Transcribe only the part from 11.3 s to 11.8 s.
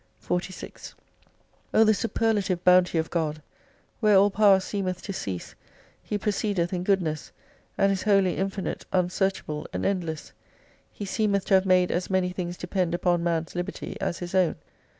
to have